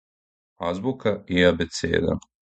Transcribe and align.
азбука 0.69 1.13
и 1.37 1.43
абецеда 1.51 2.19